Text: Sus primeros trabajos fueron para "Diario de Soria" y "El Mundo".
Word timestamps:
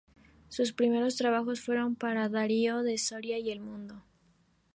Sus 0.49 0.73
primeros 0.73 1.15
trabajos 1.15 1.61
fueron 1.61 1.95
para 1.95 2.27
"Diario 2.27 2.81
de 2.81 2.97
Soria" 2.97 3.37
y 3.37 3.51
"El 3.51 3.59
Mundo". 3.59 4.03